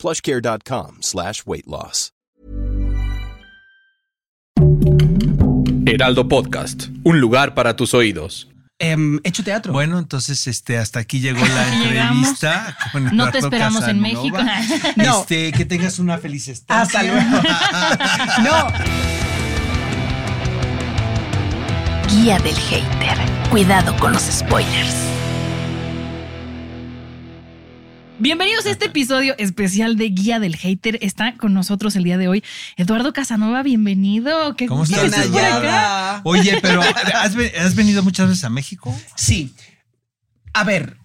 [0.00, 2.12] plushcare.com slash weight loss.
[5.86, 8.48] Heraldo Podcast, un lugar para tus oídos.
[8.78, 9.72] Em, hecho teatro.
[9.72, 12.76] Bueno, entonces este hasta aquí llegó la entrevista.
[12.92, 14.00] Con No te esperamos en.
[14.00, 14.38] México.
[14.96, 15.20] No.
[15.20, 17.00] Este, que tengas una feliz estancia.
[17.00, 17.42] Hasta luego.
[18.44, 18.66] no.
[22.08, 23.18] Guía del hater.
[23.50, 25.09] Cuidado con los spoilers.
[28.20, 30.98] Bienvenidos a este episodio especial de Guía del Hater.
[31.00, 32.44] Está con nosotros el día de hoy
[32.76, 33.62] Eduardo Casanova.
[33.62, 34.54] Bienvenido.
[34.56, 35.00] ¿Qué ¿Cómo estás?
[35.00, 36.20] que estés por acá.
[36.24, 36.82] Oye, pero
[37.14, 38.94] ¿has, ve- has venido muchas veces a México?
[39.16, 39.54] Sí.
[40.52, 40.98] A ver,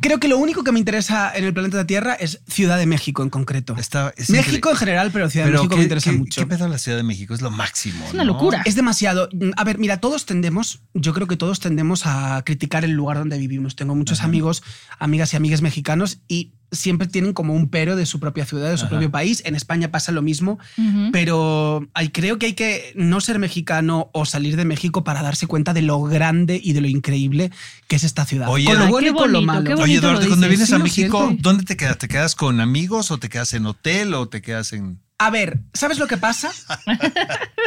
[0.00, 3.22] creo que lo único que me interesa en el planeta Tierra es Ciudad de México
[3.24, 3.74] en concreto.
[3.76, 4.70] Está, es México increíble.
[4.70, 6.40] en general, pero Ciudad de México ¿qué, me interesa qué- mucho.
[6.40, 7.34] ¿Qué pedo la Ciudad de México?
[7.34, 8.04] Es lo máximo.
[8.06, 8.34] Es una ¿no?
[8.34, 8.62] locura.
[8.66, 9.28] Es demasiado.
[9.56, 13.36] A ver, mira, todos tendemos, yo creo que todos tendemos a criticar el lugar donde
[13.38, 13.74] vivimos.
[13.74, 14.28] Tengo muchos Ajá.
[14.28, 14.62] amigos,
[15.00, 18.76] amigas y amigas mexicanos y siempre tienen como un pero de su propia ciudad, de
[18.78, 18.90] su Ajá.
[18.90, 19.42] propio país.
[19.44, 21.10] En España pasa lo mismo, Ujú.
[21.12, 25.46] pero hay, creo que hay que no ser mexicano o salir de México para darse
[25.46, 27.50] cuenta de lo grande y de lo increíble
[27.88, 28.48] que es esta ciudad.
[28.48, 29.78] Oye, con lo bueno y con lo malo.
[29.80, 31.42] Oye, Eduardo, cuando vienes Sí, a México, siento.
[31.42, 31.98] ¿dónde te quedas?
[31.98, 34.98] ¿Te quedas con amigos o te quedas en hotel o te quedas en...?
[35.18, 36.50] A ver, ¿sabes lo que pasa?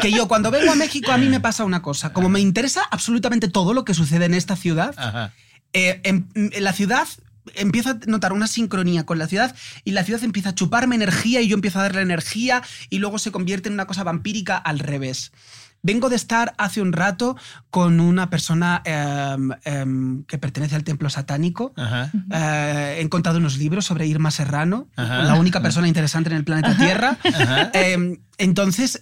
[0.02, 2.12] que yo cuando vengo a México a mí me pasa una cosa.
[2.12, 5.32] Como me interesa absolutamente todo lo que sucede en esta ciudad, Ajá.
[5.74, 7.08] eh, en, en la ciudad
[7.54, 11.42] empiezo a notar una sincronía con la ciudad y la ciudad empieza a chuparme energía
[11.42, 14.80] y yo empiezo a darle energía y luego se convierte en una cosa vampírica al
[14.80, 15.32] revés.
[15.86, 17.38] Vengo de estar hace un rato
[17.70, 21.74] con una persona em, em, que pertenece al templo satánico.
[21.78, 22.12] Ajá.
[22.32, 25.22] Eh, he encontrado unos libros sobre Irma Serrano, Ajá.
[25.22, 27.20] la única persona interesante en el planeta Tierra.
[27.24, 27.70] Ajá.
[27.74, 29.00] Em, entonces,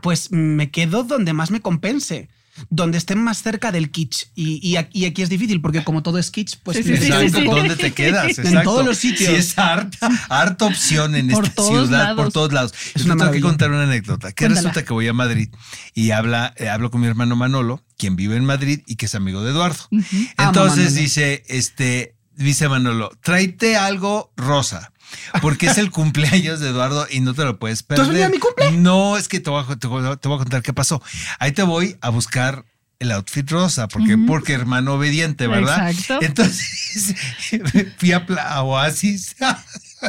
[0.00, 2.30] pues me quedo donde más me compense.
[2.70, 4.26] Donde estén más cerca del kitsch.
[4.34, 7.42] Y, y aquí y aquí es difícil, porque como todo es kitsch, pues Sí, Exacto,
[7.44, 8.38] ¿dónde te quedas?
[8.38, 8.70] En Exacto.
[8.70, 9.30] todos los sitios.
[9.30, 12.74] Sí, es harta, harta opción en Por esta ciudad, por todos lados.
[12.94, 14.28] Es Yo tengo que contar una anécdota.
[14.32, 14.60] Que Cuéntala.
[14.60, 15.48] resulta que voy a Madrid
[15.94, 19.14] y habla, eh, hablo con mi hermano Manolo, quien vive en Madrid y que es
[19.14, 19.88] amigo de Eduardo.
[20.36, 24.92] Entonces dice, este, dice Manolo, tráete algo rosa.
[25.40, 28.02] Porque es el cumpleaños de Eduardo y no te lo puedes perder.
[28.02, 28.72] has venido a mi cumple?
[28.72, 31.02] No, es que te voy, a, te voy a- contar qué pasó.
[31.38, 32.64] Ahí te voy a buscar
[32.98, 35.90] el outfit rosa, porque, porque hermano obediente, ¿verdad?
[35.90, 36.24] Exacto.
[36.24, 37.14] Entonces
[37.98, 38.62] fui a, Pla-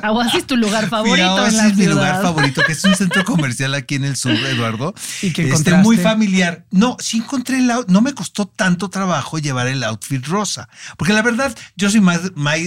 [0.02, 0.34] a Oasis.
[0.34, 1.18] Oasis, tu lugar favorito
[1.48, 4.32] en la Oasis, mi lugar favorito, que es un centro comercial aquí en el sur,
[4.34, 4.94] Eduardo.
[5.22, 6.66] ¿Y qué Este, muy familiar.
[6.72, 11.14] No, sí encontré el out- no me costó tanto trabajo llevar el outfit rosa, porque
[11.14, 12.22] la verdad yo soy más,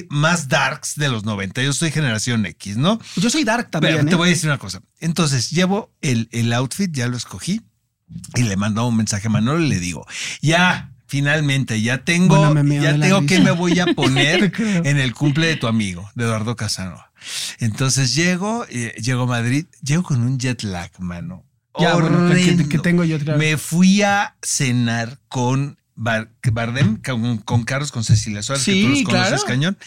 [0.08, 3.00] más darks de los 90, yo soy generación X, ¿no?
[3.16, 3.94] Yo soy dark también.
[3.96, 4.16] Pero te ¿eh?
[4.16, 4.80] voy a decir una cosa.
[5.00, 7.60] Entonces llevo el, el outfit, ya lo escogí
[8.34, 10.06] y le mando un mensaje a Manolo y le digo,
[10.40, 10.88] ya.
[11.06, 15.56] Finalmente, ya tengo, Bueno, ya tengo que me voy a poner en el cumple de
[15.56, 17.11] tu amigo, de Eduardo Casanova.
[17.58, 21.44] Entonces llego, eh, llego a Madrid, llego con un jet lag, mano.
[21.78, 23.38] Ya, bueno, que- que- que tengo yo otra vez.
[23.52, 28.82] Me fui a cenar con Bar- Bardem, con, con Carlos, con Cecilia Suárez, que Sí,
[28.82, 29.42] tú los conoces, claro.
[29.46, 29.78] cañón.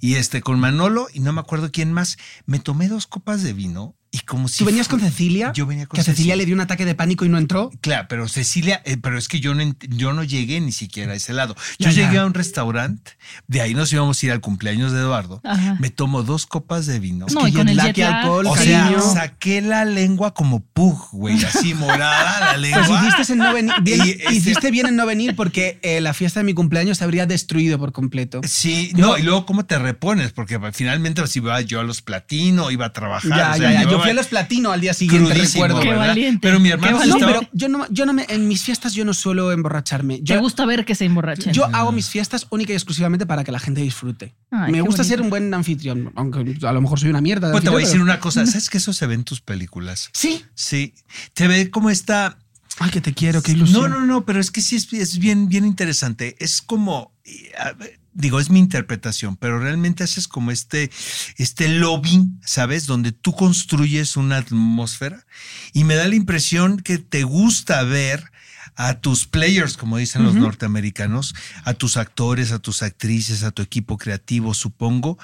[0.00, 2.16] Y este, con Manolo, y no me acuerdo quién más.
[2.46, 4.58] Me tomé dos copas de vino y como si.
[4.58, 5.52] ¿Tú venías con Cecilia?
[5.54, 7.70] Yo venía con Que a Cecilia le dio un ataque de pánico y no entró.
[7.80, 11.16] Claro, pero Cecilia, eh, pero es que yo no, yo no llegué ni siquiera a
[11.16, 11.54] ese lado.
[11.78, 12.02] Yo Ya, ya.
[12.06, 13.12] llegué a un restaurante,
[13.48, 15.40] de ahí nos íbamos a ir al cumpleaños de Eduardo.
[15.44, 15.76] Ajá.
[15.80, 17.26] Me tomo dos copas de vino.
[17.32, 19.00] No, y con el jet alcohol, o cariño.
[19.00, 23.08] sea, saqué la lengua como pug, güey, así morada la Pues lengua.
[23.08, 26.40] hiciste, en no venir, bien, Y, hiciste bien en no venir porque eh, la fiesta
[26.40, 28.40] de mi cumpleaños se habría destruido por completo.
[28.46, 32.70] Sí, no, y luego cómo te repones, porque finalmente si iba yo a los platino,
[32.70, 33.30] iba a trabajar.
[33.30, 33.90] Ya, o sea, ya, ya.
[33.90, 35.90] Yo fui a los platinos al día siguiente, crudísimo, recuerdo.
[35.90, 38.62] Qué valiente, Pero mi qué hermano No, pero yo no, yo no me, en mis
[38.62, 40.18] fiestas yo no suelo emborracharme.
[40.18, 41.52] ¿Te Yo, gusta ver que se emborrachen?
[41.52, 44.34] yo hago mis fiestas única y exclusivamente para que la gente disfrute.
[44.50, 45.04] Ay, me gusta bonito.
[45.16, 47.48] ser un buen anfitrión, aunque a lo mejor soy una mierda.
[47.48, 49.40] de Pues te voy a decir una cosa, ¿sabes que eso se ve en tus
[49.40, 50.10] películas?
[50.12, 50.44] Sí.
[50.54, 50.94] Sí,
[51.34, 52.38] te ve como esta...
[52.78, 53.90] Ay, que te quiero, qué ilusión.
[53.90, 56.36] No, no, no, pero es que sí es, es bien, bien interesante.
[56.38, 60.90] Es como, eh, a ver, digo, es mi interpretación, pero realmente haces como este,
[61.36, 62.86] este lobby, ¿sabes?
[62.86, 65.24] Donde tú construyes una atmósfera
[65.72, 68.30] y me da la impresión que te gusta ver
[68.74, 73.62] a tus players, como dicen los norteamericanos, a tus actores, a tus actrices, a tu
[73.62, 75.18] equipo creativo, supongo,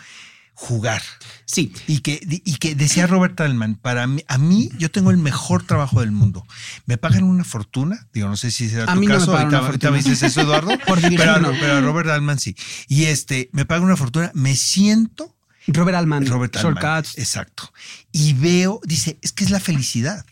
[0.58, 1.02] jugar.
[1.44, 5.16] Sí, Y que, y que decía Robert Altman, para mí, a mí yo tengo el
[5.16, 6.44] mejor trabajo del mundo.
[6.84, 9.36] Me pagan una fortuna, digo, no sé si será A tu mí no me caso,
[9.36, 10.76] ahorita, ahorita me dices eso, Eduardo.
[10.86, 11.52] Por pero, no.
[11.52, 12.56] pero a Robert Altman sí.
[12.88, 15.36] Y este, me pagan una fortuna, me siento
[15.68, 16.56] Robert Altman, Robert.
[16.56, 17.16] Shortcuts.
[17.18, 17.72] Exacto.
[18.10, 20.26] Y veo, dice, es que es la felicidad.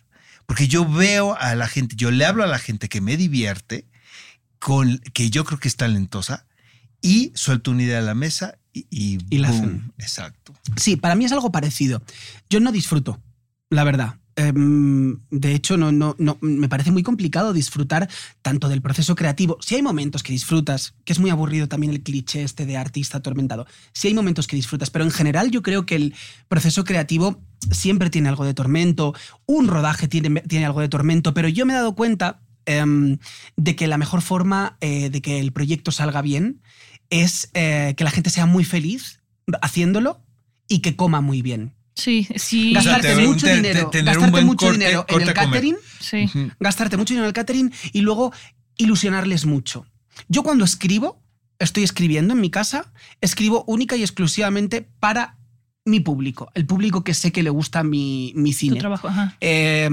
[0.45, 3.87] Porque yo veo a la gente, yo le hablo a la gente que me divierte,
[4.59, 6.47] con, que yo creo que es talentosa,
[7.01, 9.93] y suelto una idea a la mesa y, y, Y la hacen.
[9.99, 10.53] Exacto.
[10.77, 12.03] Sí, para mí es algo parecido.
[12.51, 13.21] Yo no disfruto,
[13.71, 14.19] la verdad.
[14.39, 18.09] Em, de hecho, no, no, no, me parece muy complicado disfrutar
[18.43, 19.57] tanto del proceso creativo.
[19.63, 23.19] Si hay momentos que disfrutas, que es muy aburrido también el cliché este de artista
[23.19, 23.67] atormentado.
[23.95, 26.15] Si hay momentos que disfrutas, pero en general yo creo que el
[26.49, 27.41] proceso creativo
[27.71, 29.15] siempre tiene algo de tormento.
[29.47, 33.17] Un rodaje tiene, tiene algo de tormento, pero yo me he dado cuenta em,
[33.57, 36.61] de que la mejor forma eh, de que el proyecto salga bien
[37.11, 39.21] es eh, que la gente sea muy feliz
[39.63, 40.21] haciéndolo
[40.69, 41.73] y que coma muy bien.
[41.95, 42.77] Sí, sí.
[42.77, 46.27] O sea, Gastarte mucho te- te- dinero, gastarte mucho corte- dinero en el catering, Sí.
[46.61, 48.33] Gastarte mucho dinero en el catering y luego
[48.77, 49.87] ilusionarles mucho.
[50.29, 51.23] Yo cuando escribo,
[51.59, 55.39] estoy escribiendo en mi casa, escribo única y exclusivamente para
[55.87, 58.79] mi público, el público que sé que le gusta mi, mi Tu cine.
[58.81, 59.37] trabajo, ajá.
[59.41, 59.89] Eh,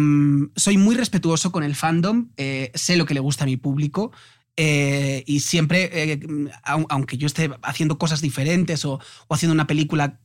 [0.56, 4.12] soy muy respetuoso con el fandom, eh, sé lo que le gusta a mi público.
[4.55, 6.19] Eh, y siempre, eh,
[6.63, 10.19] au- aunque yo esté haciendo cosas diferentes o, haciendo una película,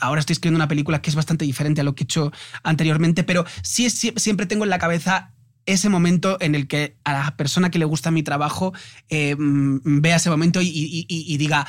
[0.00, 2.32] ahora estoy escribiendo una película que es bastante diferente a lo que he hecho
[2.62, 5.32] anteriormente, pero sí, siempre tengo en la cabeza
[5.66, 8.72] ese momento en el que a la persona que le gusta mi trabajo
[9.08, 11.66] eh, vea ese momento y, diga,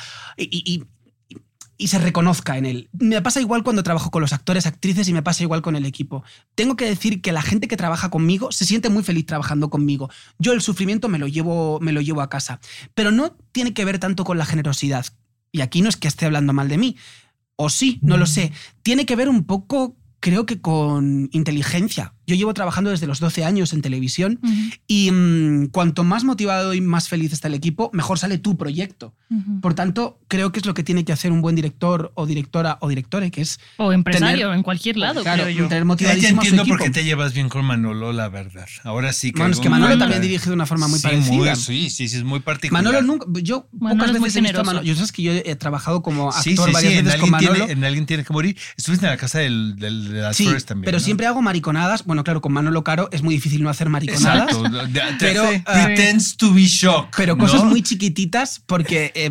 [1.78, 2.90] y- se reconozca en él.
[2.92, 5.86] Me pasa igual cuando trabajo con los actores, actrices y me pasa igual con el
[5.86, 6.24] equipo.
[6.54, 10.10] Tengo que decir que la gente que trabaja conmigo se siente muy feliz trabajando conmigo.
[10.38, 12.60] Yo el sufrimiento me lo llevo, me lo llevo a casa.
[12.94, 15.06] Pero no tiene que ver tanto con la generosidad.
[15.52, 16.96] Y aquí no es que esté hablando mal de mí.
[17.56, 18.52] O sí, no lo sé.
[18.82, 22.14] Tiene que ver un poco, creo que con inteligencia.
[22.28, 24.38] Yo llevo trabajando desde los 12 años en televisión
[24.86, 29.14] y mm, cuanto más motivado y más feliz está el equipo, mejor sale tu proyecto.
[29.62, 32.76] Por tanto, creo que es lo que tiene que hacer un buen director o directora
[32.80, 35.68] o directore, que es O empresario, tener- en cualquier lado, claro, creo yo.
[35.68, 36.76] tener Ya, motivadísimo ya a su entiendo equipo.
[36.76, 38.66] por qué te llevas bien con Manolo, la verdad.
[38.84, 39.38] Ahora sí que.
[39.40, 41.56] Bueno, es que Manolo también dirige de una forma muy Sí, parecida.
[41.56, 42.82] sí, sí, sí, es muy particular.
[42.84, 44.64] Manolo nunca, yo Manolo pocas veces he visto a.
[44.64, 44.84] Manolo.
[44.84, 47.34] Yo sabes que yo he trabajado como actor Sí, sí, sí, varias en veces con
[47.34, 47.66] alguien, Manolo.
[47.66, 48.56] tiene, en alguien tiene que morir.
[48.76, 50.84] Estuviste en la casa del, del- de las sí, flores también.
[50.84, 51.04] pero ¿no?
[51.04, 52.04] siempre hago mariconadas.
[52.04, 54.56] Bueno, claro, con Manolo Caro es muy difícil no hacer mariconadas.
[54.56, 54.80] Exacto.
[55.18, 57.14] Pero, ah, pretends to be shocked.
[57.16, 57.44] Pero ¿no?
[57.44, 59.30] cosas muy chiquititas, porque eh,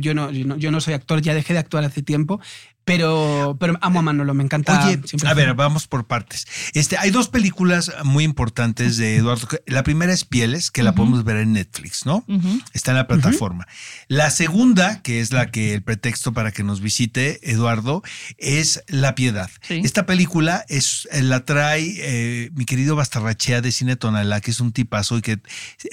[0.00, 2.40] yo, no, yo, no, yo no soy actor, ya dejé de actuar hace tiempo,
[2.88, 4.86] pero, pero amo a Manolo, me encanta.
[4.86, 6.46] Oye, siempre a ver, vamos por partes.
[6.72, 9.46] Este, hay dos películas muy importantes de Eduardo.
[9.66, 12.24] La primera es Pieles, que la podemos ver en Netflix, ¿no?
[12.72, 13.66] Está en la plataforma.
[14.08, 18.02] La segunda, que es la que el pretexto para que nos visite Eduardo,
[18.38, 19.50] es La Piedad.
[19.60, 19.82] Sí.
[19.84, 24.60] Esta película es, eh, la trae eh, mi querido Bastarrachea de Cine Tonalá, que es
[24.60, 25.40] un tipazo y que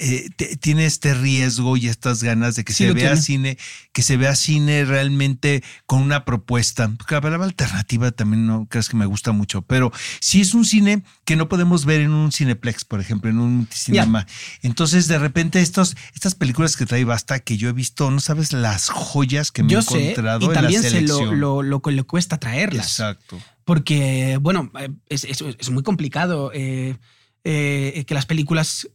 [0.00, 3.22] eh, te- tiene este riesgo y estas ganas de que Sí se vea tiene.
[3.22, 3.58] cine,
[3.92, 6.85] que se vea cine realmente con una propuesta.
[6.96, 10.64] Porque la palabra alternativa también no crees que me gusta mucho, pero sí es un
[10.64, 14.26] cine que no podemos ver en un cineplex, por ejemplo, en un cinema.
[14.62, 18.52] Entonces, de repente, estos, estas películas que trae Basta, que yo he visto, no sabes
[18.52, 21.40] las joyas que me yo he sé, encontrado y en también la sé lo, selección.
[21.70, 22.86] lo, que le cuesta traerlas.
[22.86, 23.38] Exacto.
[23.64, 26.96] Porque, bueno, eh, es, es- es muy complicado eh,
[27.44, 28.88] eh, que las películas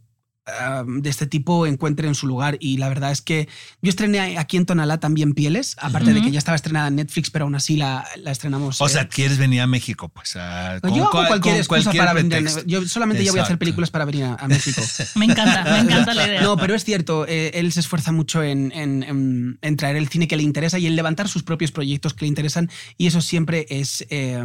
[0.86, 2.58] de este tipo encuentren su lugar.
[2.60, 3.48] Y la verdad es que
[3.81, 6.27] yo estrené aquí en Tonalá también Pieles, aparte de Ujú.
[6.27, 8.79] que ya estaba estrenada en Netflix, pero aún así la, la estrenamos.
[8.81, 10.36] O eh, sea, quieres venir a México, pues.
[10.36, 12.65] a- yo hago cual- cualquier con excusa cualquier para venir.
[12.65, 13.60] Yo solamente ya voy a hacer Exacto.
[13.60, 14.81] películas para venir a, a México.
[15.15, 16.41] Me encanta, me encanta la idea.
[16.41, 20.08] No, pero es cierto, eh, él se esfuerza mucho en, en- en- en traer el
[20.08, 23.22] cine que le interesa y en levantar sus propios proyectos que le interesan y eso
[23.22, 24.43] siempre es, eh,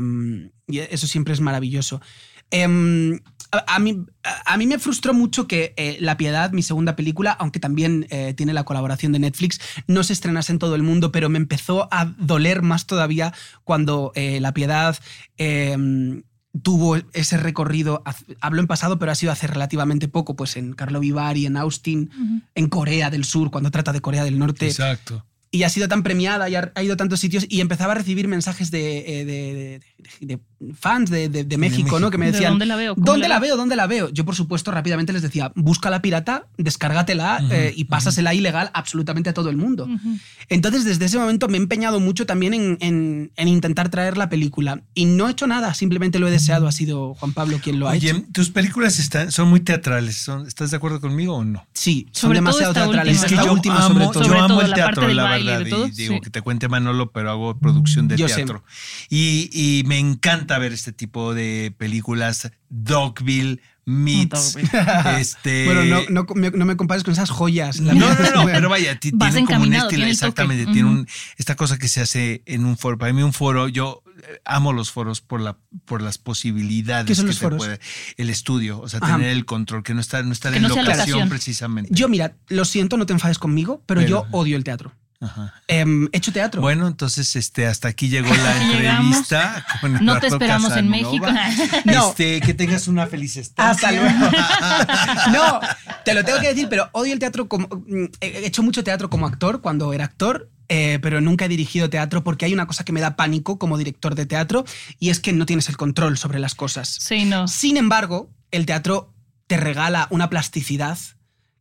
[0.69, 2.01] y eso siempre es maravilloso.
[2.51, 3.21] Em,
[3.53, 4.05] a, a mí,
[4.45, 8.35] a, mí me frustró mucho que eh, La Piedad, mi segunda película, aunque también eh,
[8.37, 11.89] tiene la colaboración de Netflix, no se estrenase en todo el mundo, pero me empezó
[11.93, 13.33] a doler más todavía
[13.65, 14.97] cuando eh, La Piedad
[15.39, 16.23] em,
[16.63, 18.03] tuvo ese recorrido,
[18.41, 22.11] hablo en pasado, pero ha sido hace relativamente poco, pues en Carlo Vivari, en Austin,
[22.55, 25.27] en Corea del Sur, cuando trata de Corea del Norte, Exacto.
[25.51, 28.27] y ha sido tan premiada y ha, ido a tantos sitios, y empezaba a recibir
[28.27, 30.41] mensajes de, de- de- de
[30.75, 32.11] fans de, de- de México, ¿no?
[32.11, 32.95] Que me ¿De decían, dónde la veo?
[32.95, 33.57] ¿Cómo ¿Dónde la la veo?
[33.57, 34.09] ¿Dónde la veo?
[34.11, 39.31] Yo, por supuesto, rápidamente les decía, busca la pirata, descárgatela eh, y pásasela ilegal absolutamente
[39.31, 39.85] a todo el mundo.
[39.85, 40.19] Ujú.
[40.49, 44.29] Entonces, desde ese momento me he empeñado mucho también en, en- en intentar traer la
[44.29, 44.81] película.
[44.95, 46.67] Y no he hecho nada, simplemente lo he deseado.
[46.69, 48.23] Ha sido Juan Pablo quien lo ha Oye, hecho.
[48.33, 50.17] tus películas están, son muy teatrales.
[50.17, 51.67] son- ¿Estás de acuerdo conmigo o no?
[51.75, 53.23] Sí, son Sobre todo demasiado teatrales.
[53.23, 53.47] última, Esta ¿no?
[53.47, 54.25] yo última, amo, sobre todo.
[54.25, 55.61] Sobre yo amo todo el la teatro, la verdad.
[55.61, 56.21] y digo sí.
[56.23, 58.37] que te cuente Manolo, pero hago producción de Yo sé.
[58.37, 58.63] teatro.
[59.11, 62.51] Y, y me encanta ver este tipo de películas.
[62.69, 64.55] Dogville, Meets.
[64.55, 64.71] Dogville.
[65.21, 67.79] este, Bueno, no, no, me- no me compares con esas joyas.
[67.81, 70.11] La No, no, no, pero vaya, tiene como un estilo, tiene el toque.
[70.11, 72.99] exactamente, tiene un, esta cosa que se hace en un foro.
[72.99, 77.15] Para mí un foro, yo eh, amo los foros por la por las posibilidades ¿Qué
[77.15, 77.59] son que los se foros?
[77.59, 77.81] puede,
[78.17, 79.17] el estudio, o sea, Ajá.
[79.17, 81.29] tener el control, que no estar, no estar Que en no locación, locación.
[81.29, 81.91] precisamente.
[81.95, 84.93] Yo, mira, lo siento, no te enfades conmigo, pero, Pero- yo odio el teatro.
[85.21, 85.55] Ajá.
[85.67, 86.61] Em, he hecho teatro.
[86.61, 89.65] Bueno, entonces este, hasta aquí llegó la entrevista.
[89.81, 90.89] con No te esperamos en.
[90.89, 91.27] México.
[91.85, 92.09] No.
[92.11, 93.89] Este, que tengas una feliz estancia.
[93.89, 94.31] Hasta luego.
[95.33, 95.61] no,
[96.05, 97.69] te lo tengo que decir, pero odio el teatro como.
[97.69, 100.51] mm, He hecho mucho teatro como actor cuando era actor.
[100.69, 103.79] eh, pero nunca he dirigido teatro porque hay una cosa que me da pánico como
[103.79, 104.65] director de teatro
[104.99, 106.89] y es que no tienes el control sobre las cosas.
[107.01, 107.47] Sí, no.
[107.49, 109.13] Sin embargo, el teatro
[109.47, 110.99] te regala una plasticidad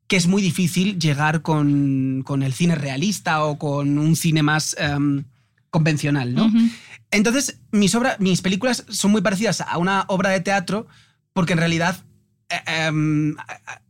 [0.08, 4.76] que es muy difícil llegar con, con el cine realista o con un cine más
[4.80, 5.24] em,
[5.70, 6.52] convencional, ¿no?
[7.12, 10.88] Entonces, mis, obras, mis películas son muy parecidas a una obra de teatro
[11.34, 11.98] porque en realidad
[12.50, 13.36] eh, em,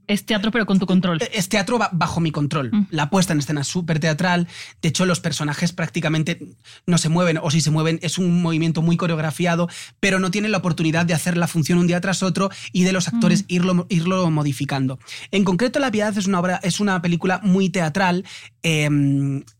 [0.07, 1.19] Es teatro, pero con tu control.
[1.33, 2.69] es teatro ba- bajo mi control.
[2.71, 2.87] Mm.
[2.91, 4.47] La puesta en escena es súper teatral.
[4.81, 6.39] De hecho, los personajes prácticamente
[6.85, 9.67] no se mueven, o si se mueven, es un movimiento muy coreografiado,
[9.99, 12.91] pero no tienen la oportunidad de hacer la función un día tras otro y de
[12.91, 14.99] los actores irlo, irlo modificando.
[15.31, 18.23] En concreto, La Piedad es una obra, es una película muy teatral
[18.63, 18.89] eh,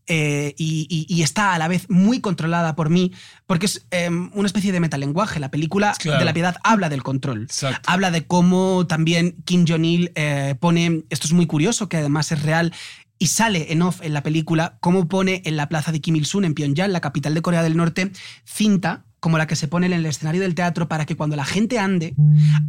[0.06, 3.12] eh, y, y- y está a la vez muy controlada por mí,
[3.46, 5.40] porque es eh, una especie de metalenguaje.
[5.40, 6.18] La película Claro.
[6.18, 7.80] de La Piedad habla del control Exacto.
[7.90, 12.42] habla de cómo también Kim Jong-il eh, pone, esto es muy curioso, que además es
[12.42, 12.72] real,
[13.18, 16.44] y sale en off en la película, cómo pone en la plaza de Kim Il-sung,
[16.44, 18.12] en Pyongyang, la capital de Corea del Norte,
[18.44, 21.44] cinta como la que se pone en el escenario del teatro para que cuando la
[21.46, 22.14] gente ande,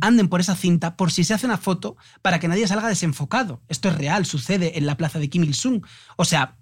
[0.02, 3.62] anden por esa cinta por si se hace una foto para que nadie salga desenfocado.
[3.68, 5.86] Esto es real, sucede en la plaza de Kim Il-sung.
[6.16, 6.56] O sea,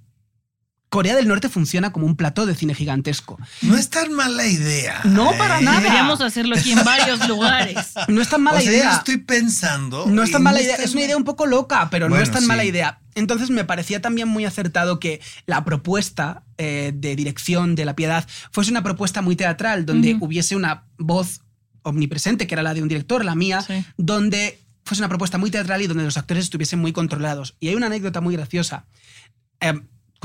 [0.96, 3.38] Corea del Norte funciona como un plató de cine gigantesco.
[3.62, 5.02] No es tan mala idea.
[5.04, 5.82] No, para nada.
[5.82, 7.94] Deberíamos hacerlo aquí en varios lugares.
[8.08, 8.92] No es tan mala o sea, idea.
[8.92, 10.06] yo estoy pensando.
[10.08, 12.32] No es tan mala idea, tan es una idea un poco loca, pero no es
[12.32, 12.48] tan sí.
[12.48, 13.02] mala idea.
[13.14, 18.26] Entonces me parecía también muy acertado que la propuesta eh, de dirección de La Piedad
[18.52, 21.42] fuese una propuesta muy teatral, donde hubiese una voz
[21.84, 23.86] omnipresente, que era la de un director, la mía, Sí.
[23.98, 27.58] donde fuese una propuesta muy teatral y donde los actores estuviesen muy controlados.
[27.60, 28.86] Y hay una anécdota muy graciosa.
[29.60, 29.74] Eh,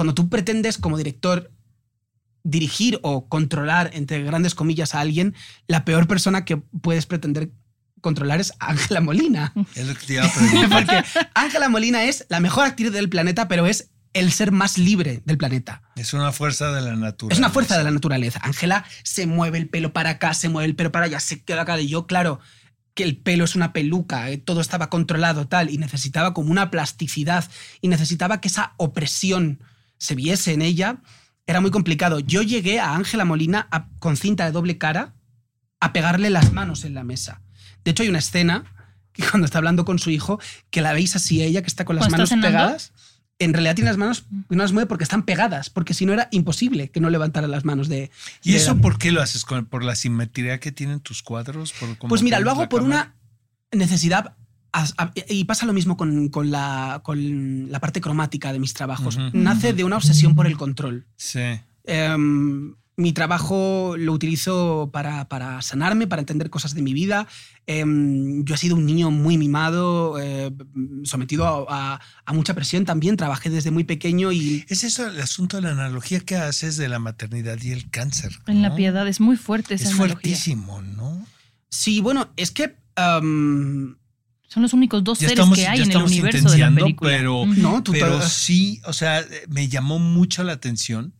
[0.00, 1.52] cuando tú pretendes como director
[2.42, 5.35] dirigir o controlar, entre grandes comillas, a alguien,
[5.66, 7.50] la peor persona que puedes pretender
[8.00, 9.52] controlar es Ángela Molina.
[9.75, 10.71] Es lo que te iba a preguntar.
[10.71, 11.04] Porque
[11.35, 15.37] Ángela Molina es la mejor actriz del planeta, pero es el ser más libre del
[15.37, 15.83] planeta.
[15.97, 17.35] es una fuerza de la naturaleza.
[17.35, 18.40] Es una fuerza de la naturaleza.
[18.42, 21.61] Ángela se mueve el pelo para acá, se mueve el pelo para allá, se queda
[21.61, 21.78] acá.
[21.78, 22.40] Y yo, claro,
[22.95, 26.71] que el pelo es una peluca, eh, todo estaba controlado tal, y necesitaba como una
[26.71, 27.45] plasticidad,
[27.83, 29.61] y necesitaba que esa opresión
[30.00, 30.97] se viese en ella.
[31.47, 32.19] Era muy complicado.
[32.19, 35.14] Yo llegué a Ángela Molina a- con cinta de doble cara
[35.78, 37.42] a pegarle las manos en la mesa.
[37.85, 38.64] De hecho, hay una escena
[39.12, 40.40] que cuando está hablando con su hijo,
[40.71, 42.92] que la veis así a ella, que está con las ¿Cuando manos pegadas.
[43.38, 46.28] En realidad tiene las manos, no las mueve porque están pegadas, porque si no era
[46.30, 48.11] imposible que no levantara las manos de.
[48.42, 49.47] ¿Y de- eso por qué lo haces?
[49.47, 51.73] ¿Con- ¿Por la simetría que tienen tus cuadros?
[51.73, 53.14] ¿Por Pues mira, lo hago por cámara?
[53.73, 54.37] una necesidad.
[55.28, 59.18] Y pasa lo mismo con, con la, con la parte cromática de mis trabajos.
[59.32, 61.06] Nace de una obsesión por el control.
[61.16, 61.40] Sí.
[61.84, 67.26] Em, mi trabajo lo utilizo para, para sanarme, para entender cosas de mi vida.
[67.66, 70.52] Em, yo he sido un niño muy mimado, eh,
[71.04, 73.16] sometido a, a- a mucha presión también.
[73.16, 76.88] Trabajé desde muy pequeño y Es eso el asunto de la analogía que haces de
[76.88, 78.32] la maternidad y el cáncer.
[78.46, 80.14] En la piedad es muy fuerte esa Es analogía.
[80.14, 81.26] fuertísimo, ¿no?
[81.70, 83.96] sí, bueno, es que em,
[84.52, 86.59] Son los únicos dos Ya seres estamos, que hay ya en el estamos universo de
[86.59, 87.11] la película.
[87.11, 91.14] pero, no, tú pero sí, o sea, me llamó mucho la atención,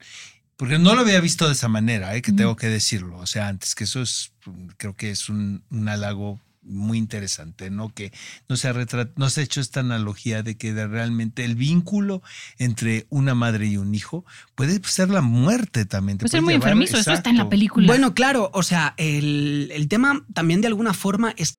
[0.57, 2.23] porque no lo había visto de esa manera, ¿eh?
[2.23, 3.17] que tengo que decirlo.
[3.19, 4.33] O sea, antes que eso es,
[4.77, 7.89] creo que es un, un halago muy interesante, ¿no?
[7.95, 8.13] Que
[8.49, 11.55] no se, ha retra- no se ha hecho esta analogía de que de realmente el
[11.55, 12.23] vínculo
[12.59, 16.19] entre una madre y un hijo puede ser la muerte también.
[16.19, 17.87] Puede ser muy llevar- enfermizo, eso está en la película.
[17.87, 21.59] Bueno, claro, o sea, el, el tema también de alguna forma es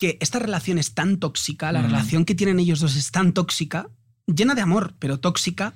[0.00, 1.86] Que esta relación es tan tóxica, la Mm.
[1.86, 3.88] relación que tienen ellos dos es tan tóxica,
[4.26, 5.74] llena de amor, pero tóxica,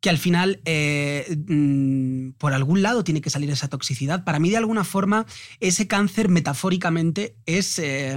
[0.00, 4.22] que al final, eh, mm, por algún lado tiene que salir esa toxicidad.
[4.24, 5.26] Para mí, de alguna forma,
[5.60, 7.78] ese cáncer metafóricamente es...
[7.78, 8.16] eh,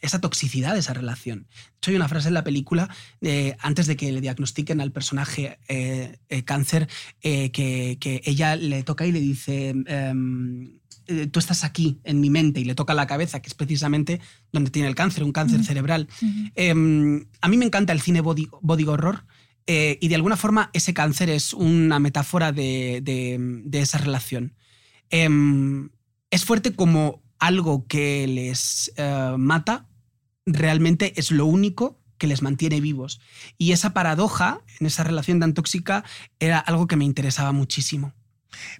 [0.00, 1.48] esa toxicidad de esa relación.
[1.50, 2.88] De hecho, hay una frase en la película,
[3.20, 6.88] eh, antes de que le diagnostiquen al personaje eh, cáncer,
[7.20, 7.50] que,
[7.98, 12.60] que ella le toca y le dice, em, eh, tú estás aquí, en mi mente,
[12.60, 14.20] y le toca la cabeza, que es precisamente
[14.52, 16.06] donde tiene el cáncer, un cáncer cerebral.
[16.54, 19.24] Em, a mí me encanta el cine body, body horror.
[19.70, 23.36] eh, y de alguna forma ese cáncer es una metáfora de, de-
[23.66, 24.54] de esa relación.
[25.10, 25.90] Em,
[26.30, 29.86] es fuerte como algo que les eh, mata,
[30.46, 33.20] realmente es lo único que les mantiene vivos.
[33.58, 36.02] Y esa paradoja en esa relación tan tóxica
[36.40, 38.12] era algo que me interesaba muchísimo.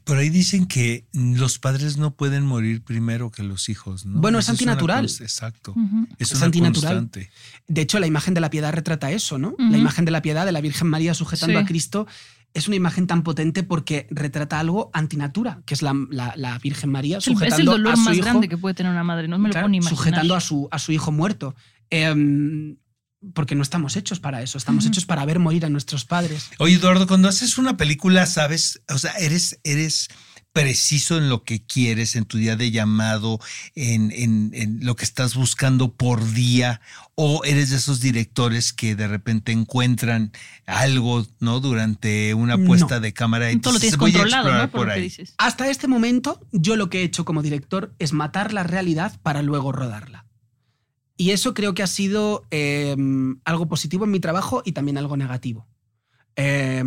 [0.04, 4.20] Por ahí dicen que los padres no pueden morir primero que los hijos, ¿no?
[4.20, 5.06] Bueno, es antinatural.
[5.06, 5.72] const- exacto.
[5.72, 6.06] Ujú.
[6.18, 6.94] Es, Es antinatural.
[6.96, 7.30] constante.
[7.66, 9.54] De hecho, la imagen de la piedad retrata eso, ¿no?
[9.58, 11.64] La imagen de la piedad de la Virgen María sujetando Sí.
[11.64, 12.06] a Cristo
[12.54, 16.90] es una imagen tan potente porque retrata algo antinatura, que es la, la- la Virgen
[16.90, 18.90] María Es el, es el sujetando dolor a su más hijo, grande que puede tener
[18.90, 19.28] una madre.
[19.28, 19.96] No me lo claro, puedo ni imaginar.
[19.98, 21.54] sujetando a su, a su hijo muerto.
[21.90, 22.76] Em,
[23.34, 26.48] porque no estamos hechos para eso, estamos hechos para ver morir a nuestros padres.
[26.58, 30.08] Oye, Eduardo, cuando haces una película, sabes, o sea, eres, eres
[30.52, 33.38] preciso en lo que quieres, en tu día de llamado,
[33.74, 36.80] en, en- en lo que estás buscando por día,
[37.14, 40.32] o eres de esos directores que de repente encuentran
[40.66, 41.60] algo, ¿no?
[41.60, 42.66] Durante una No.
[42.66, 44.72] puesta de cámara y Todo lo tienes "Voy a controlado, explorar ¿no?
[44.72, 45.02] Por, lo que ahí".
[45.02, 45.34] dices.
[45.38, 49.42] Hasta este momento, yo lo que he hecho como director es matar la realidad para
[49.42, 50.24] luego rodarla.
[51.18, 52.96] Y eso creo que ha sido eh,
[53.44, 55.66] algo positivo en mi trabajo y también algo negativo.
[56.36, 56.82] Eh,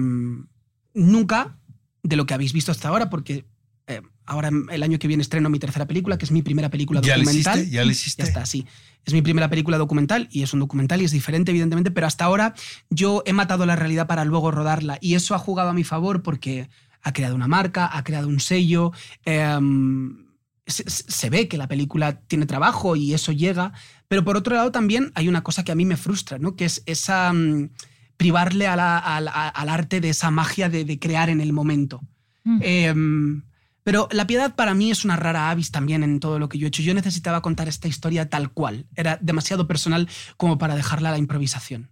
[0.94, 1.58] nunca
[2.02, 3.46] de lo que habéis visto hasta ahora, porque
[3.88, 7.02] eh, ahora el año que viene estreno mi tercera película, que es mi primera película
[7.02, 7.60] ¿Ya documental.
[7.60, 7.76] hiciste?
[7.76, 8.24] ¿Ya lo hiciste?
[8.24, 8.66] Ya está, sí.
[9.06, 12.24] Es mi primera película documental y es un documental y es diferente, evidentemente, pero hasta
[12.24, 12.54] ahora
[12.90, 16.24] yo he matado la realidad para luego rodarla y eso ha jugado a mi favor
[16.24, 16.70] porque
[17.02, 18.94] ha creado una marca, ha creado un sello.
[19.26, 20.31] em,
[20.68, 23.74] se, se ve que la película tiene trabajo y eso llega,
[24.08, 26.56] pero por otro lado también hay una cosa que a mí me frustra, ¿no?
[26.56, 27.70] que es esa mm,
[28.18, 31.54] privarle a la- al- a- al arte de esa magia de, de crear en el
[31.54, 32.02] momento.
[32.44, 32.60] Mm.
[32.62, 33.42] Em,
[33.84, 36.68] pero la piedad para mí es una rara avis también en todo lo que yo
[36.68, 36.84] he hecho.
[36.84, 38.86] Yo necesitaba contar esta historia tal cual.
[38.96, 41.90] Era demasiado personal como para dejarla a la improvisación.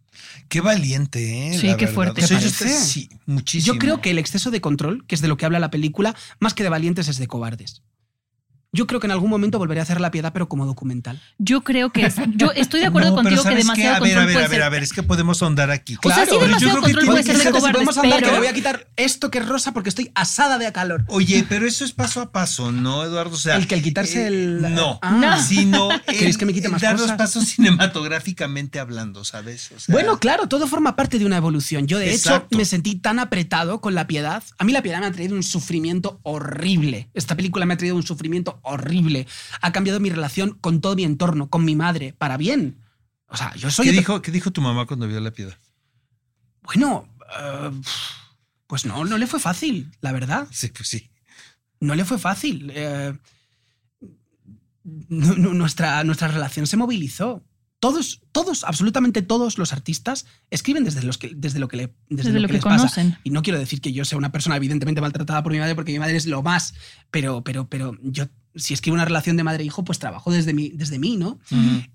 [0.49, 1.57] Qué valiente, ¿eh?
[1.57, 1.95] Sí, La qué verdad.
[1.95, 2.23] fuerte.
[2.23, 3.73] O sea, sí, muchísimo.
[3.73, 6.15] Yo creo que el exceso de control, que es de lo que habla la película,
[6.39, 7.81] más que de valientes es de cobardes.
[8.71, 11.19] Yo creo que en algún momento volveré a hacer la piedad, pero como documental.
[11.39, 12.15] Yo creo que es.
[12.35, 14.45] Yo estoy de acuerdo No, pero contigo que demasiado A ver, control a ver, puede
[14.45, 14.63] a ver, ser.
[14.63, 15.95] a ver, es que podemos ahondar aquí.
[15.95, 17.73] O sea, sí, Claro, demasiado yo creo que control puede tiene ser que de cobardes,
[17.73, 20.71] podemos andar, que le voy a quitar esto que es rosa porque estoy asada de
[20.71, 21.03] calor.
[21.07, 23.33] Oye, pero eso es paso a paso, ¿no, Eduardo?
[23.35, 25.11] O sea, El que el quitarse eh, el- No, Ah.
[25.13, 25.41] No.
[25.41, 25.89] sino.
[26.05, 29.71] ¿Queréis el- que me quite más dar los pasos cinematográficamente hablando, ¿sabes?
[29.75, 31.87] O sea, Bueno, claro, todo forma parte de una evolución.
[31.87, 32.47] Yo, de Exacto.
[32.51, 34.43] hecho, me sentí tan apretado con la piedad.
[34.57, 37.09] A mí la piedad me ha traído un sufrimiento horrible.
[37.13, 39.27] Esta película me ha traído un sufrimiento horrible.
[39.61, 42.77] Ha cambiado mi relación con todo mi entorno, con mi madre, para bien.
[43.27, 43.85] O sea, yo soy...
[43.87, 45.57] ¿Qué dijo, ¿Qué dijo tu mamá cuando vio la piedad?
[46.61, 47.07] Bueno,
[47.39, 47.71] eh,
[48.67, 50.47] pues no, no le fue fácil, la verdad.
[50.51, 51.09] Sí, pues sí.
[51.79, 52.71] No le fue fácil.
[52.75, 53.13] Eh,
[54.83, 57.43] nu- nu- nuestra, nuestra relación se movilizó.
[57.79, 62.23] Todos, todos, absolutamente todos los artistas escriben desde, los que, desde lo que, le, desde
[62.23, 62.77] Desde lo lo que que les pasa.
[62.79, 63.17] conocen.
[63.23, 65.93] Y no quiero decir que yo sea una persona evidentemente maltratada por mi madre, porque
[65.93, 66.73] mi madre es lo más.
[67.09, 70.99] Pero, pero, pero yo, si escribo una relación de madre-hijo, pues trabajo desde mí, desde
[70.99, 71.39] mí ¿no?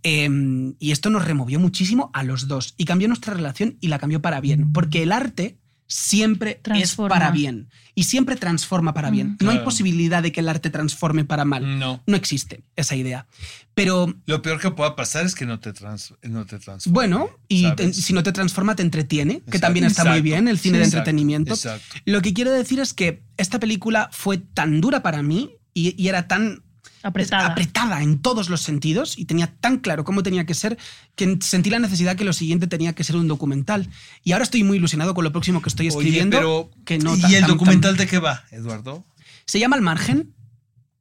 [0.03, 3.99] Eh, y esto nos removió muchísimo a los dos y cambió nuestra relación y la
[3.99, 7.15] cambió para bien, porque el arte siempre Transforma.
[7.15, 9.37] es para bien y siempre transforma para bien.
[9.41, 11.79] No hay posibilidad de que el arte transforme para mal.
[11.79, 12.03] No.
[12.07, 13.27] No existe esa idea.
[13.75, 16.95] Pero Lo peor que pueda pasar es que no te, trans, no te transforma.
[16.95, 20.79] bueno, y si no te transforma, te entretiene, que también está muy bien, el cine
[20.79, 20.99] Sí, de exacto.
[21.01, 21.55] entretenimiento.
[21.55, 21.97] Exacto.
[22.07, 26.09] Lo que quiero decir es que esta película fue tan dura para mí y, y
[26.09, 26.63] era tan
[27.03, 27.47] Apretada.
[27.49, 30.79] apretada en todos los sentidos y tenía tan claro cómo tenía que ser
[31.17, 33.91] que sentí la necesidad que lo siguiente tenía que ser un documental.
[34.23, 36.37] Y ahora estoy muy ilusionado con lo próximo que estoy Oye, escribiendo.
[36.39, 39.05] pero que no ¿y tan- el tan- documental tan- de qué va, Eduardo?
[39.45, 40.33] Se llama Al Margen,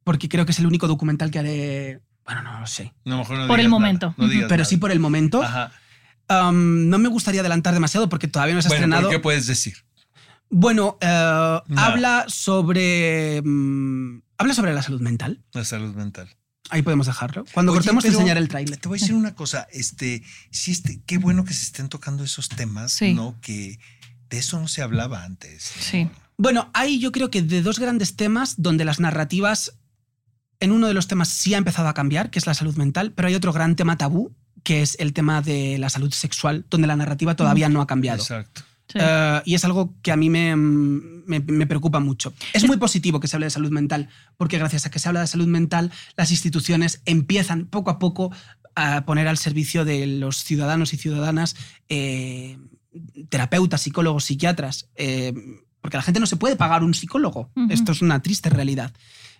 [0.04, 2.00] porque creo que es el único documental que haré.
[2.26, 2.92] Bueno, no lo sé.
[3.06, 4.08] No, mejor no Por el momento.
[4.08, 4.64] nada, no digas Pero nada.
[4.68, 5.42] sí por el momento.
[5.42, 5.72] Ajá.
[6.28, 9.08] Um, no me gustaría adelantar demasiado porque todavía no se ha Bueno, estrenado.
[9.08, 9.74] ¿pero ¿qué puedes decir?
[10.50, 13.40] Bueno, eh, habla sobre.
[13.42, 15.42] mm, habla sobre la salud mental.
[15.52, 16.28] La salud mental.
[16.70, 17.44] Ahí podemos dejarlo.
[17.52, 18.78] Cuando Oye, cortemos enseñaré el tráiler.
[18.78, 22.24] Te voy a decir una cosa, este, sí, este, qué bueno que se estén tocando
[22.24, 23.12] esos temas, Sí.
[23.12, 23.36] ¿no?
[23.42, 23.78] Que
[24.30, 25.62] de eso no se hablaba antes.
[25.62, 26.08] Sí.
[26.38, 29.74] Bueno, hay yo creo que de dos grandes temas donde las narrativas,
[30.60, 33.12] en uno de los temas sí ha empezado a cambiar, que es la salud mental,
[33.12, 36.86] pero hay otro gran tema tabú, que es el tema de la salud sexual, donde
[36.86, 38.22] la narrativa todavía no ha cambiado.
[38.22, 38.62] Exacto.
[38.88, 38.98] Sí.
[39.00, 42.32] Eh, y es algo que a mí me, me- me preocupa mucho.
[42.52, 45.20] Es muy positivo que se hable de salud mental, porque gracias a que se habla
[45.20, 48.30] de salud mental, las instituciones empiezan poco a poco
[48.76, 51.56] a poner al servicio de los ciudadanos y ciudadanas
[51.88, 52.58] eh,
[53.28, 55.32] terapeutas, psicólogos, psiquiatras, eh,
[55.80, 57.50] porque la gente no se puede pagar un psicólogo.
[57.70, 58.92] Esto es una triste realidad.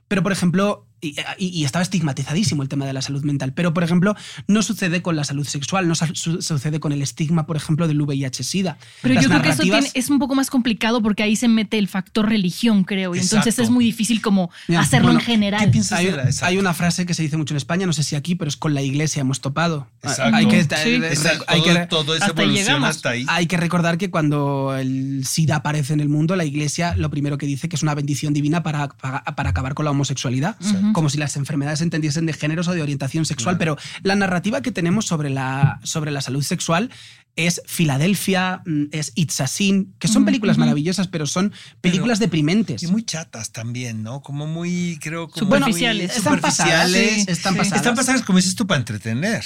[0.09, 1.15] Pero, por ejemplo, y,
[1.61, 4.15] y- estaba estigmatizadísimo el tema de la salud mental, pero, por ejemplo,
[4.47, 8.01] no sucede con la salud sexual, no su- sucede con el estigma, por ejemplo, del
[8.01, 8.79] VIH-Sida.
[9.03, 11.49] Pero Las yo creo que eso tiene- es un poco más complicado porque ahí se
[11.49, 13.15] mete el factor religión, creo.
[13.15, 13.63] Y entonces Exacto.
[13.63, 15.61] es muy difícil como Mira, hacerlo bueno, en general.
[15.65, 15.99] ¿qué piensas
[16.43, 18.57] Hay, una frase que se dice mucho en España, no sé si aquí, pero es
[18.57, 19.89] con la iglesia hemos topado.
[20.03, 20.37] Exacto.
[20.37, 20.99] Hay que, Sí.
[20.99, 22.89] re- Exacto, hay todo, que- todo esa hasta ahí evolución llegamos.
[22.97, 23.27] hasta ahí.
[23.29, 27.39] hay que recordar que cuando el SIDA aparece en el mundo, la iglesia lo primero
[27.39, 30.57] que dice que es una bendición divina para, para, para acabar con la homosexualidad.
[30.95, 33.59] Como si las enfermedades se entendiesen de géneros o de orientación sexual.
[33.59, 36.91] Pero la narrativa que tenemos sobre la, sobre la salud sexual
[37.37, 42.83] es Filadelfia, mm, es It's a Sin, que son películas maravillosas, pero son películas deprimentes.
[42.83, 44.23] Y muy chatas también, ¿no?
[44.23, 46.11] Como muy, creo, como Superficiales.
[46.13, 47.25] muy Están pasadas, superficiales.
[47.25, 47.59] sí, están Sí.
[47.59, 47.77] pasadas.
[47.81, 49.45] Están pasadas, como dices tú, para entretener.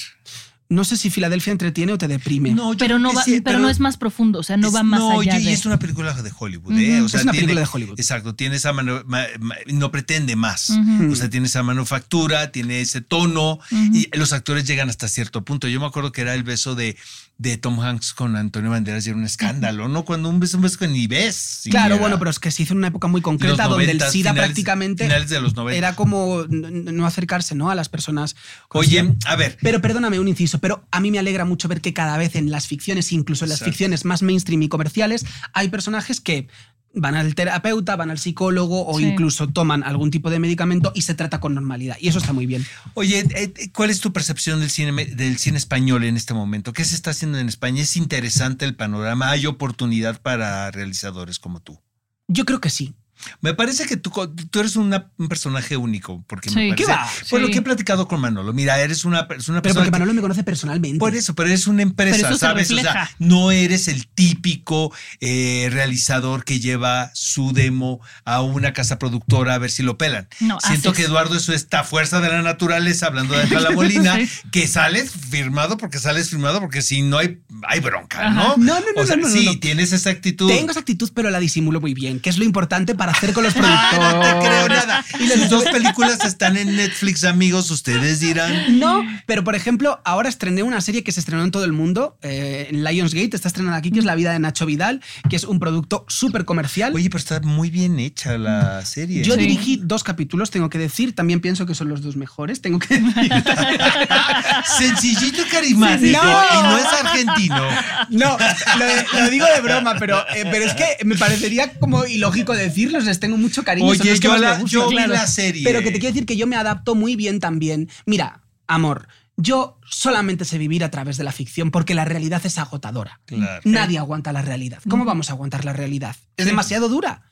[0.70, 2.50] No sé si Filadelfia entretiene o te deprime.
[2.50, 4.74] No, yo pero no va, sí, pero, no es más profundo, o sea, no es-
[4.74, 5.50] va más no, allá y- de.
[5.50, 7.00] y es una película de Hollywood, ¿eh?
[7.00, 7.98] O sea, Es una tiene- película de Hollywood.
[7.98, 10.70] Exacto, tiene esa manu- ma- ma- no pretende más.
[11.11, 15.68] O sea, tiene esa manufactura, tiene ese tono y los actores llegan hasta cierto punto.
[15.68, 16.96] Yo me acuerdo que era el beso de,
[17.38, 20.04] de Tom Hanks con Antonio Banderas y era un escándalo, ¿no?
[20.04, 21.62] Cuando un beso, un beso que ni ves.
[21.70, 23.98] Claro, bueno, pero es que se hizo en una época muy concreta Los donde el
[23.98, 25.78] 90s, SIDA finales- prácticamente finales de los 90.
[25.78, 27.70] era como no acercarse ¿no?
[27.70, 28.35] a las personas.
[28.70, 31.92] Oye, a ver, Pero perdóname un inciso, pero a mí me alegra mucho ver que
[31.94, 33.73] cada vez en las ficciones, incluso en las Exacto.
[33.73, 36.49] ficciones más mainstream y comerciales, hay personajes que
[36.94, 39.05] van al terapeuta, van al psicólogo o Sí.
[39.05, 41.97] incluso toman algún tipo de medicamento y se trata con normalidad.
[42.01, 42.64] Y eso está muy bien.
[42.94, 46.73] Oye, eh, eh, ¿cuál es tu percepción del cine, del cine español en este momento?
[46.73, 47.83] ¿Qué se está haciendo en España?
[47.83, 49.31] ¿Es interesante el panorama?
[49.31, 51.79] ¿Hay oportunidad para realizadores como tú?
[52.27, 52.94] Yo creo que sí.
[53.40, 54.11] Me parece que tú,
[54.50, 56.57] tú eres una- un personaje único, porque Sí.
[56.57, 57.28] me ¿Qué parece, va?
[57.31, 58.52] por lo que he platicado con Manolo.
[58.52, 60.98] Mira, eres una, es una Pero persona porque que- Manolo me conoce personalmente.
[60.98, 62.70] por eso, pero eres una empresa, Pero eso se ¿sabes?
[62.70, 68.98] O sea, no eres el típico eh, realizador que lleva su demo a una casa
[68.98, 70.28] productora a ver si lo pelan.
[70.40, 74.28] No, Siento que Eduardo es esta fuerza de la naturaleza, hablando de la Molina, Sí.
[74.52, 78.31] que sales firmado porque sales firmado porque si no hay, hay bronca, Ajá.
[78.35, 78.57] ¿no?
[78.57, 79.59] No, no, no, O sea, no, no, sí, no.
[79.59, 80.48] tienes esa actitud.
[80.48, 83.44] Tengo esa actitud, pero la disimulo muy bien, que es lo importante para hacer con
[83.44, 84.14] los Ah, productores.
[84.14, 85.05] no te creo nada.
[85.21, 88.79] Y las dos películas están en Netflix, amigos, ustedes dirán.
[88.79, 92.16] No, pero por ejemplo, ahora estrené una serie que se estrenó en todo el mundo,
[92.23, 95.44] eh, en Lionsgate, está estrenada aquí, que es La vida de Nacho Vidal, que es
[95.44, 96.92] un producto súper comercial.
[96.94, 99.23] Oye, pero está muy bien hecha la serie.
[99.25, 99.40] Yo Sí.
[99.40, 102.99] dirigí dos capítulos, tengo que decir, también pienso que son los dos mejores, tengo que
[102.99, 103.33] decir.
[104.79, 106.07] Sencillito y carismático.
[106.09, 107.68] Y no es argentino.
[108.11, 108.37] No,
[108.79, 112.55] lo, lo digo de broma, pero, eh, pero es que me parecería como ilógico
[113.04, 113.92] les tengo mucho cariño.
[113.94, 115.12] son Oye, los que yo, más me la, gustan, yo vi claro.
[115.14, 115.64] la serie.
[115.64, 117.88] Pero que te quiero decir que yo me adapto muy bien también.
[118.06, 122.58] Mira, amor, yo solamente sé vivir a través de la ficción porque la realidad es
[122.58, 123.20] agotadora.
[123.24, 123.62] Claro.
[123.64, 124.80] Nadie aguanta la realidad.
[124.88, 126.16] ¿Cómo vamos a aguantar la realidad?
[126.37, 127.22] Es demasiado dura.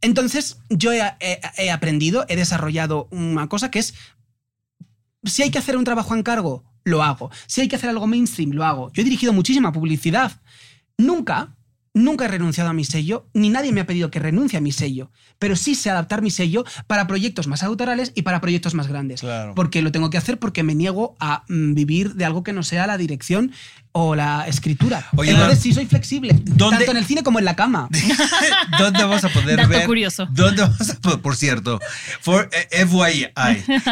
[0.00, 3.94] Entonces, yo he, he- he aprendido, he desarrollado una cosa que es,
[5.24, 7.30] si hay que hacer un trabajo a encargo, lo hago.
[7.46, 8.92] Si hay que hacer algo mainstream, lo hago.
[8.92, 10.32] Yo he dirigido muchísima publicidad.
[10.98, 11.56] Nunca,
[11.94, 14.72] nunca he renunciado a mi sello, ni nadie me ha pedido que renuncie a mi
[14.72, 18.88] sello, pero sí sé adaptar mi sello para proyectos más autorales y para proyectos más
[18.88, 19.20] grandes.
[19.20, 19.54] Claro.
[19.54, 22.64] Porque lo tengo que hacer porque me niego a mm, vivir de algo que no
[22.64, 23.52] sea la dirección
[23.96, 25.06] o la escritura.
[25.16, 27.88] Oye, Entonces sí soy flexible, ¿Dónde- tanto en el cine como en la cama.
[28.78, 29.86] ¿Dónde vamos a poder Dato ver?
[29.86, 30.26] curioso.
[30.32, 31.78] ¿Dónde vamos a po- por cierto,
[32.20, 33.28] for eh, FYI.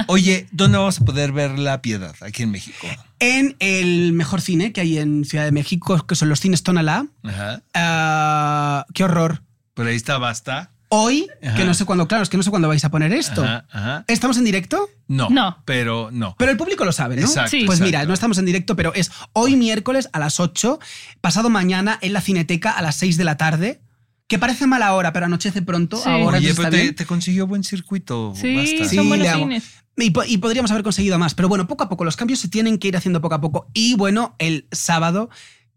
[0.09, 2.87] Oye, ¿dónde vamos a poder ver La Piedad aquí en México?
[3.21, 7.07] En el mejor cine que hay en Ciudad de México, que son los cines Tonalá.
[7.23, 7.63] Ajá.
[7.75, 9.43] Ah, qué horror.
[9.75, 10.71] Por ahí está Basta.
[10.95, 11.55] Hoy, Ajá.
[11.57, 13.43] que no sé cuándo, claro, es que no sé cuándo vais a poner esto.
[13.43, 14.05] Ajá, ajá.
[14.09, 14.91] ¿Estamos en directo?
[15.09, 15.63] No, No.
[15.65, 16.35] pero no.
[16.39, 17.23] Pero el público lo sabe, ¿no?
[17.23, 17.65] Exacto, Sí.
[17.65, 20.79] Pues mira, no estamos en directo, pero es hoy miércoles a las 8,
[21.23, 23.81] pasado mañana en la Cineteca a las 6 de la tarde,
[24.29, 25.97] que parece mala hora, pero anochece pronto.
[25.97, 26.09] Sí.
[26.11, 26.95] Ahora Oye, está pero te, bien.
[26.95, 28.35] te consiguió buen circuito.
[28.37, 28.85] Sí, Basta.
[28.91, 29.65] Sí, son buenos cines.
[29.97, 32.49] Y, po- y podríamos haber conseguido más, pero bueno, poco a poco, los cambios se
[32.49, 33.71] tienen que ir haciendo poco a poco.
[33.75, 35.29] Y bueno, el sábado,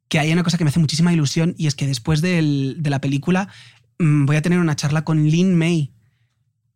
[0.08, 2.90] que hay una cosa que me hace muchísima ilusión, y es que después del- de
[2.90, 3.50] la película
[4.00, 5.92] voy a tener una charla con Lin May.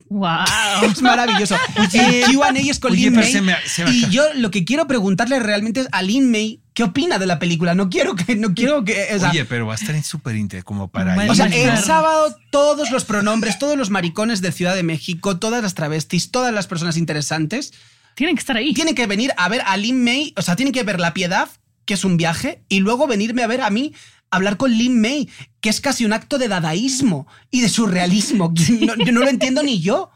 [0.09, 0.45] Wow.
[0.83, 1.55] Es maravilloso.
[1.77, 3.31] Oye, el QA es con oye, Lin May.
[3.31, 6.61] se me- se me y yo lo que quiero preguntarle realmente es a Lin May
[6.73, 7.75] qué opina de la película.
[7.75, 8.35] No quiero que.
[8.35, 11.35] No quiero que o sea, Oye, pero va a estar en súper como para o
[11.35, 15.75] sea, el sábado todos los pronombres, todos los maricones de Ciudad de México, todas las
[15.75, 17.73] travestis, todas las personas interesantes
[18.15, 18.73] Tienen que estar ahí.
[18.73, 21.49] tienen que venir a ver a Lin May, o sea, tienen que ver La Piedad,
[21.85, 23.93] que es un viaje, y luego venirme a ver a mí
[24.31, 25.29] hablar con Lin May,
[25.61, 28.53] que es casi un acto de dadaísmo y de surrealismo.
[28.55, 30.11] Yo no lo entiendo ni yo.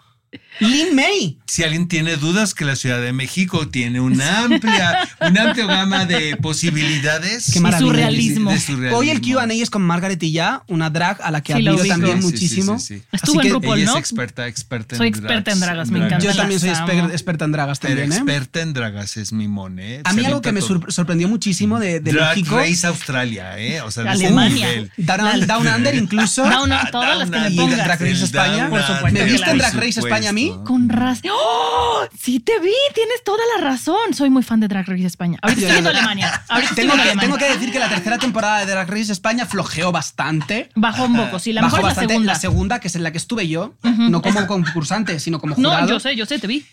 [0.59, 1.39] Lin May.
[1.47, 6.05] Si alguien tiene dudas que la Ciudad de México tiene una amplia, una amplia gama
[6.05, 7.51] de posibilidades.
[7.53, 7.87] Qué maravilla.
[7.89, 8.51] surrealismo.
[8.51, 8.97] De surrealismo.
[8.97, 11.85] Hoy el Q&A es con Margaret y ya, una drag a la que Sí, admiro
[11.85, 12.79] también Sí, muchísimo.
[12.79, 13.05] sí, sí, sí.
[13.11, 13.91] Estuvo Así en que RuPaul, ¿no?
[13.93, 16.19] es experta, experta en Soy experta en dragas, me encanta.
[16.25, 18.15] Yo también soy exper- experta en dragas Pero también, ¿eh?
[18.15, 20.01] experta en dragas es mi mone.
[20.03, 22.55] A mí algo que me sor- sorprendió muchísimo de, de Drag México...
[22.57, 23.81] Race Australia, ¿eh?
[23.81, 24.67] O sea, Alemania.
[24.97, 26.45] Down, Down Under incluso.
[26.49, 27.83] No, todas las que me pongas.
[27.83, 28.57] Drag Race España.
[28.57, 29.57] Down Por supuesto ¿Me viste en.
[29.57, 30.55] Drag Race España a mí?
[30.65, 31.21] Con ras.
[31.31, 32.01] ¡Oh!
[32.19, 34.13] Sí te vi, tienes toda la razón.
[34.13, 35.37] Soy muy fan de Drag Race España.
[35.41, 36.43] Ahorita estoy viendo Alemania.
[36.49, 37.21] Ahorita Tengo viendo que, Alemania.
[37.21, 40.69] tengo que decir que la tercera temporada de Drag Race España flojeó bastante.
[40.75, 41.53] Bajó un poco, sí.
[41.53, 42.13] La Bajó mejor es la bastante.
[42.13, 42.33] segunda.
[42.33, 45.81] La segunda, que es en la que estuve yo, no como concursante, sino como jurado.
[45.81, 46.65] No, yo sé, yo sé, te vi.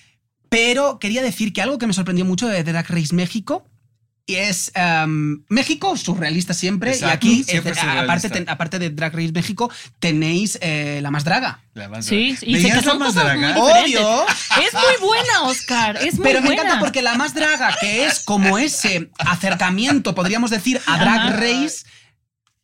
[0.48, 3.66] Pero quería decir que algo que me sorprendió mucho de Drag Race México
[4.30, 6.92] y es em, México, surrealista siempre.
[6.92, 11.10] Exacto, y aquí, siempre eh, aparte, ten- aparte de Drag Race México, tenéis eh, la
[11.10, 11.60] más draga.
[11.74, 12.46] La más Sí, draga.
[12.46, 13.52] y sé ¿Veías que la son más cosas draga?
[13.54, 13.60] muy.
[13.70, 14.26] Obvio.
[14.28, 15.96] Es muy buena, Oscar.
[15.96, 16.62] Es muy Pero me buena.
[16.62, 21.36] encanta porque la más draga, que es como ese acercamiento, podríamos decir, a Drag.
[21.40, 21.84] Race,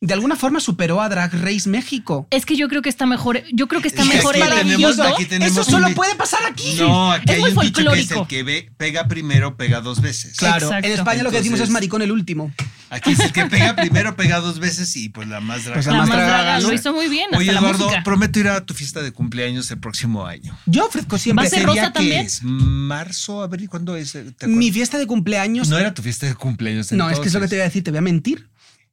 [0.02, 2.26] de alguna forma superó a Drag Race México.
[2.30, 3.42] Es que yo creo que está mejor.
[3.52, 4.90] Yo creo que está Es que mejor aquí elegido.
[4.94, 6.74] tenemos- aquí tenemos Eso solo un- puede pasar aquí.
[6.78, 8.20] No, aquí Es hay muy un dicho que es folclórico.
[8.22, 10.36] el que ve, pega primero, pega dos veces.
[10.36, 10.86] Claro, Exacto.
[10.86, 12.52] en España lo que decimos es maricón el último.
[12.90, 15.74] Aquí es el que pega primero, pega dos veces y pues la más draga.
[15.76, 16.68] Pues La más más draga, draga ¿no?
[16.68, 17.34] lo hizo muy bien.
[17.34, 20.56] Oye, Eduardo, prometo ir a tu fiesta de cumpleaños el próximo año.
[20.66, 21.44] Yo ofrezco siempre.
[21.44, 22.26] ¿Va a ser ¿Sería rosa también?
[22.26, 22.42] es?
[22.44, 23.42] ¿Marzo?
[23.42, 24.16] A ver, ¿y cuándo es?
[24.46, 25.68] Mi fiesta de cumpleaños.
[25.68, 26.92] No era tu fiesta de cumpleaños.
[26.92, 28.48] No, es que es lo que te voy a decir, te voy a mentir.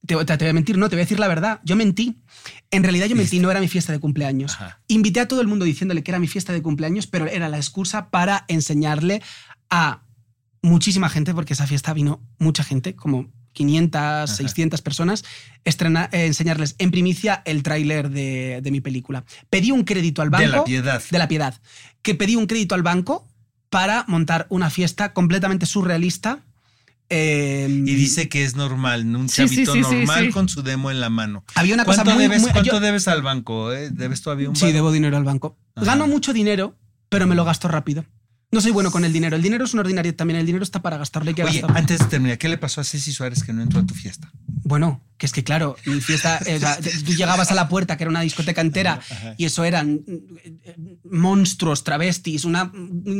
[0.05, 1.61] Te, te- te voy a mentir, no, te voy a decir la verdad.
[1.63, 2.17] Yo mentí.
[2.71, 4.53] En realidad yo mentí, no era mi fiesta de cumpleaños.
[4.55, 4.81] Ajá.
[4.87, 7.57] Invité a todo el mundo diciéndole que era mi fiesta de cumpleaños, pero era la
[7.57, 9.21] excusa para enseñarle
[9.69, 10.03] a
[10.61, 15.23] muchísima gente, porque esa fiesta vino mucha gente, como 500, 600 personas,
[15.63, 19.23] estrena- eh, enseñarles en primicia el tráiler de, de mi película.
[19.49, 20.43] Pedí un crédito al banco.
[20.43, 21.03] De la piedad.
[21.11, 21.61] De la piedad.
[22.01, 23.27] Que pedí un crédito al banco
[23.69, 26.39] para montar una fiesta completamente surrealista.
[27.09, 29.19] Eh, Y dice que es normal, ¿no?
[29.19, 30.31] un Sí, sí, chavito sí, sí, normal sí.
[30.31, 31.43] con su demo en la mano.
[31.55, 33.71] Había una cosa ¿Cuánto, muy, debes, muy- cuánto yo- debes al banco?
[33.73, 33.89] eh?
[33.91, 34.73] ¿Debes todavía un Sí, banco?
[34.75, 35.57] debo dinero al banco.
[35.75, 35.85] Ajá.
[35.85, 36.77] Gano mucho dinero,
[37.09, 38.05] pero me lo gasto rápido.
[38.51, 39.35] No soy bueno con el dinero.
[39.35, 40.39] El dinero es un ordinario también.
[40.39, 41.29] El dinero está para gastarlo.
[41.29, 41.75] Hay que Oye, gastarlo.
[41.77, 44.31] antes de terminar, ¿qué le pasó a Ceci Suárez que no entró a tu fiesta?
[44.63, 48.03] Bueno, que es que claro, mi fiesta, o sea, tú llegabas a la puerta, que
[48.03, 48.99] era una discoteca entera,
[49.37, 50.75] y eso eran eh,
[51.09, 52.69] monstruos, travestis, una,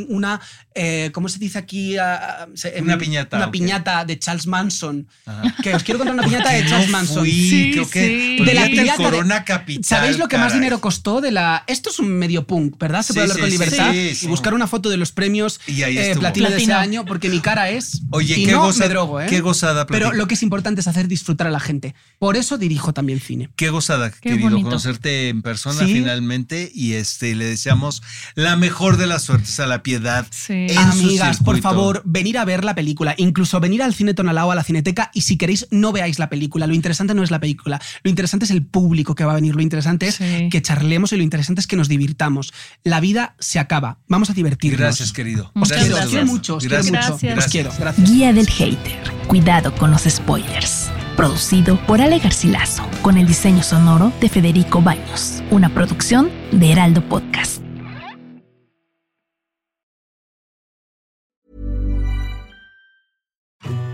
[0.10, 0.42] una
[0.76, 1.98] eh, ¿cómo se dice aquí?
[1.98, 5.08] Ah, se- Una piñata, Una piñata de Charles Manson.
[5.26, 5.56] Ajá.
[5.63, 7.20] Que os quiero contar una piñata de Charles No Manson.
[7.20, 8.44] fui, Sí, creo que sí.
[8.44, 9.86] De la piñata de- Corona Capital.
[9.86, 11.63] ¿Sabéis lo que más dinero costó de la...
[11.68, 13.02] Esto es un medio punk, ¿verdad?
[13.04, 14.26] Se Sí, puede hablar sí, con libertad sí, sí.
[14.26, 17.30] y buscar una foto de los premios Y ahí eh, platino de ese año, porque
[17.30, 18.02] mi cara es...
[18.12, 19.28] Oye, y qué no goza- me drogo, ¿eh?
[19.30, 21.92] qué gozada Pero lo que es importante es hacer disfrutar a la gente.
[22.19, 23.49] Por eso dirijo también cine.
[23.58, 24.69] Qué gozada, Qué querido, bonito.
[24.69, 25.93] conocerte en persona Sí.
[25.93, 28.01] finalmente y este le deseamos
[28.36, 30.25] la mejor de las suertes a la piedad.
[30.32, 30.53] Sí.
[30.53, 34.51] en su Amigas, por favor, venir a ver la película, incluso venir al cine Tonalao,
[34.51, 36.65] a la Cineteca, y si queréis, no veáis la película.
[36.67, 39.56] Lo interesante no es la película, lo interesante es el público que va a venir,
[39.56, 40.47] lo interesante es Sí.
[40.49, 42.53] que charlemos y lo interesante es que nos divirtamos.
[42.84, 44.79] La vida se acaba, vamos a divertirnos.
[44.79, 45.47] Gracias, querido.
[45.47, 46.10] Os Muchas quiero, os gracias.
[46.12, 46.93] quiero mucho, os quiero Gracias.
[46.93, 47.17] mucho.
[47.21, 47.45] Gracias.
[47.45, 48.10] Os quiero, gracias.
[48.12, 49.12] Guía del Hater.
[49.27, 50.89] Cuidado con los spoilers.
[51.15, 55.43] Producido por Ale Garcilaso, con el diseño sonoro de Federico Baños.
[55.52, 57.62] Una producción de Heraldo Podcast.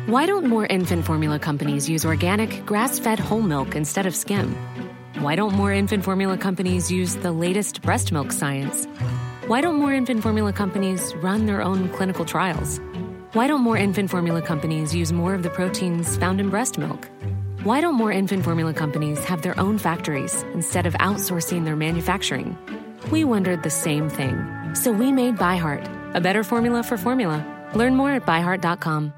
[0.07, 4.55] Why don't more infant formula companies use organic, grass fed whole milk instead of skim?
[5.19, 8.87] Why don't more infant formula companies use the latest breast milk science?
[9.45, 12.79] Why don't more infant formula companies run their own clinical trials?
[13.33, 17.07] Why don't more infant formula companies use more of the proteins found in breast milk?
[17.61, 22.57] Why don't more infant formula companies have their own factories instead of outsourcing their manufacturing?
[23.11, 24.35] We wondered the same thing.
[24.73, 27.45] So we made ByHeart, a better formula for formula.
[27.75, 29.13] Learn more at byheart.com.